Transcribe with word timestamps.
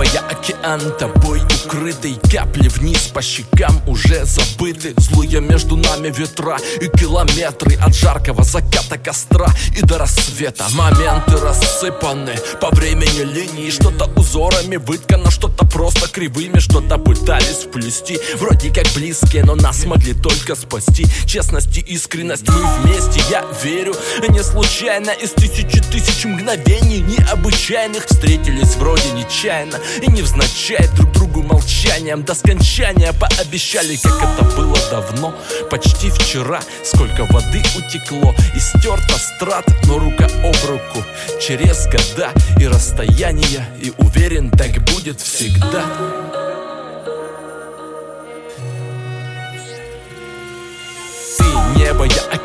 океан 0.00 0.80
тобой 0.98 1.42
укрытый. 1.42 2.16
Капли 2.30 2.68
вниз 2.68 3.08
по 3.12 3.20
щекам 3.20 3.82
уже 3.86 4.24
забыты. 4.24 4.94
Злые 4.96 5.40
между 5.40 5.76
нами 5.76 6.08
ветра 6.08 6.56
и 6.80 6.88
километры 6.88 7.76
От 7.76 7.94
жаркого 7.94 8.42
заката 8.42 8.98
костра 8.98 9.48
и 9.76 9.82
до 9.82 9.98
рассвета. 9.98 10.64
Моменты 10.72 11.36
рассыпаны 11.36 12.34
по 12.60 12.70
времени 12.70 13.22
линии 13.22 13.70
Что-то 13.70 14.06
узорами 14.18 14.76
выткано, 14.76 15.30
что-то 15.30 15.66
просто 15.66 16.08
кривыми. 16.08 16.58
Что-то 16.58 16.96
пытались 16.98 17.66
вплести, 17.66 18.18
вроде 18.36 18.72
как 18.72 18.86
близкие 18.94 19.44
Но 19.44 19.54
нас 19.54 19.84
могли 19.84 20.14
только 20.14 20.54
спасти. 20.54 21.06
Честность 21.26 21.76
и 21.76 21.80
искренность 21.80 22.48
мы 22.48 22.64
вместе, 22.80 23.20
я 23.30 23.44
верю. 23.62 23.94
Не 24.30 24.42
случайно 24.42 25.10
из 25.10 25.30
тысячи 25.32 25.80
тысяч 25.82 26.24
мгновений 26.24 27.00
Необычайных 27.00 28.06
встретились 28.06 28.76
вроде 28.76 29.10
нечаянно 29.10 29.81
И 30.00 30.06
невзначай 30.06 30.88
друг 30.96 31.12
другу 31.12 31.42
молчанием. 31.42 32.22
До 32.22 32.34
скончания 32.34 33.12
пообещали, 33.12 33.96
как 33.96 34.22
это 34.22 34.44
было 34.56 34.78
давно. 34.90 35.34
Почти 35.70 36.10
вчера 36.10 36.60
сколько 36.84 37.24
воды 37.30 37.62
утекло 37.76 38.34
И 38.54 38.58
стерто 38.58 39.18
страт, 39.18 39.66
но 39.84 39.98
рука 39.98 40.26
об 40.26 40.70
руку. 40.70 41.04
Через 41.40 41.86
года 41.86 42.30
и 42.58 42.66
расстояния 42.66 43.66
И 43.80 43.92
уверен, 43.98 44.50
так 44.50 44.82
будет 44.84 45.20
всегда 45.20 46.31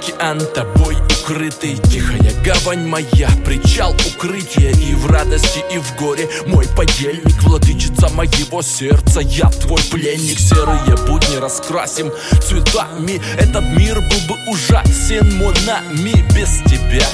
океан, 0.08 0.40
тобой 0.54 0.96
укрытый. 0.96 1.76
Тихая 1.90 2.32
гавань 2.44 2.88
моя, 2.88 3.30
причал 3.46 3.94
укрытия. 3.94 4.72
И 4.72 4.94
в 4.96 5.08
радости, 5.08 5.64
и 5.72 5.78
в 5.78 5.96
горе 5.96 6.30
мой 6.46 6.66
подельник 6.76 7.42
Владычица 7.44 8.10
моего 8.10 8.62
сердца, 8.62 9.20
я 9.22 9.50
твой 9.50 9.82
пленник 9.92 10.40
Серые 10.40 10.96
будни 11.08 11.38
раскрасим 11.38 12.12
цветами. 12.42 13.22
Этот 13.38 13.64
мир 13.70 14.00
был 14.02 14.20
бы 14.28 14.52
ужасен, 14.52 15.38
монами 15.38 16.26
без 16.34 16.62
тебя 16.70 17.08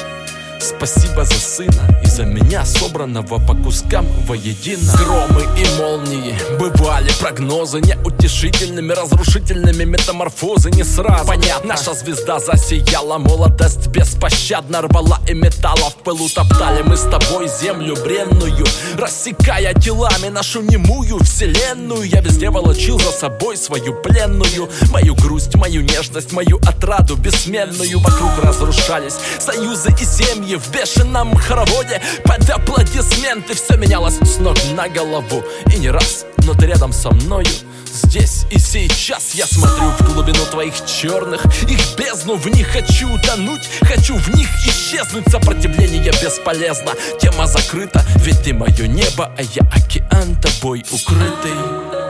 Спасибо 0.63 1.25
за 1.25 1.33
сына 1.33 1.99
и 2.01 2.07
за 2.07 2.23
меня, 2.23 2.63
собранного 2.63 3.37
по 3.37 3.53
кускам 3.53 4.05
воедино. 4.25 4.93
Громы 4.93 5.41
и 5.57 5.65
молнии 5.77 6.35
бывали 6.57 7.11
прогнозы 7.19 7.81
Неутешительными, 7.81 8.93
разрушительными 8.93 9.83
метаморфозы 9.83 10.71
не 10.71 10.85
сразу. 10.85 11.27
Понятно, 11.27 11.67
наша 11.67 11.93
звезда 11.93 12.39
засияла, 12.39 13.17
молодость 13.17 13.87
беспощадно 13.87 14.83
рвала 14.83 15.19
И 15.27 15.33
металла 15.33 15.89
в 15.89 15.95
пылу 15.95 16.29
топтали. 16.29 16.81
Мы 16.83 16.95
с 16.95 17.01
тобой 17.01 17.49
землю 17.49 17.97
бренную 18.01 18.65
Рассекая 18.97 19.73
телами 19.73 20.29
нашу 20.29 20.61
немую 20.61 21.19
вселенную. 21.25 22.03
Я 22.03 22.21
везде 22.21 22.49
волочил 22.49 22.97
за 22.99 23.11
собой 23.11 23.57
свою 23.57 24.01
пленную 24.01 24.69
Мою 24.91 25.13
грусть, 25.33 25.55
мою 25.55 25.81
нежность, 25.81 26.31
мою 26.31 26.57
отраду 26.57 27.15
бессменную 27.15 27.99
Вокруг 27.99 28.31
разрушались. 28.43 29.15
Союзы 29.39 29.89
и 29.99 30.05
семьи 30.05 30.55
в 30.55 30.69
бешеном 30.71 31.35
хороводе 31.35 32.01
Под 32.23 32.47
аплодисменты 32.49 33.55
все 33.55 33.75
менялось 33.75 34.19
с 34.21 34.37
ног 34.37 34.57
на 34.75 34.87
голову. 34.87 35.43
И 35.73 35.79
не 35.79 35.89
раз, 35.89 36.25
но 36.45 36.53
ты 36.53 36.67
рядом 36.67 36.93
со 36.93 37.09
мною 37.09 37.47
Здесь 37.91 38.45
и 38.51 38.59
сейчас. 38.59 39.33
Я 39.33 39.47
смотрю 39.47 39.89
в 39.99 40.13
глубину 40.13 40.45
твоих 40.51 40.73
черных 40.85 41.43
Их 41.63 41.97
бездну, 41.97 42.35
в 42.35 42.47
них 42.47 42.67
хочу 42.67 43.11
утонуть 43.11 43.67
Хочу 43.81 44.15
в 44.15 44.35
них 44.35 44.49
исчезнуть. 44.67 45.25
Сопротивление 45.31 46.11
бесполезно 46.21 46.91
Тема 47.19 47.47
закрыта, 47.47 48.05
ведь 48.17 48.43
ты 48.43 48.53
мое 48.53 48.87
небо 48.87 49.31
А 49.35 49.41
я 49.41 49.63
океан 49.73 50.35
тобой 50.41 50.85
укрытый 50.91 52.02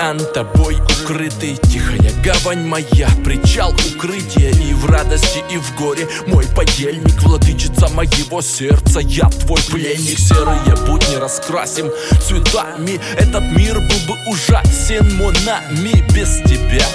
океан 0.00 0.18
тобой 0.32 0.76
укрытый. 0.76 1.56
Тихая 1.56 2.12
гавань 2.24 2.66
моя, 2.66 3.08
причал 3.24 3.72
укрытия 3.72 4.50
И 4.50 4.72
в 4.72 4.86
радости, 4.86 5.44
и 5.50 5.58
в 5.58 5.74
горе. 5.76 6.08
Мой 6.26 6.46
подельник 6.56 7.20
Владычица 7.22 7.88
моего 7.88 8.40
сердца, 8.40 9.00
я 9.00 9.28
твой 9.28 9.60
пленник. 9.70 10.18
Серые 10.18 10.76
будни 10.86 11.16
раскрасим 11.16 11.90
цветами. 12.26 13.00
Этот 13.18 13.44
мир 13.52 13.74
был 13.74 14.14
бы 14.14 14.30
ужасен 14.30 15.16
монами. 15.16 16.04
Без 16.14 16.36
тебя. 16.48 16.86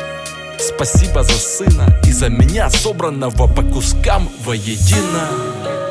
Спасибо 0.57 1.23
за 1.23 1.37
сына. 1.37 2.01
И 2.05 2.11
за 2.11 2.29
меня, 2.29 2.69
собранного 2.69 3.47
по 3.47 3.61
кускам 3.61 4.29
воедино 4.43 5.84